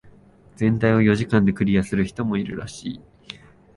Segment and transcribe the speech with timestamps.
[0.55, 3.01] 全体を四時間でクリアする人もいるらしい。